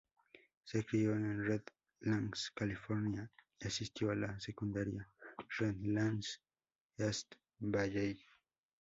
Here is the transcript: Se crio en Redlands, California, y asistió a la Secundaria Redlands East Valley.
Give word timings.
Se 0.63 0.83
crio 0.83 1.11
en 1.11 1.45
Redlands, 1.45 2.49
California, 2.55 3.29
y 3.59 3.67
asistió 3.67 4.09
a 4.09 4.15
la 4.15 4.39
Secundaria 4.39 5.07
Redlands 5.59 6.41
East 6.97 7.35
Valley. 7.59 8.19